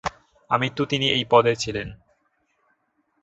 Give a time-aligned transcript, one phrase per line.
[0.49, 1.87] আমৃত্যু তিনি এই পদে ছিলেন।